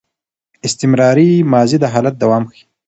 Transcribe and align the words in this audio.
استمراري 0.67 1.31
ماضي 1.51 1.77
د 1.81 1.85
حالت 1.93 2.15
دوام 2.21 2.43
ښيي. 2.51 2.63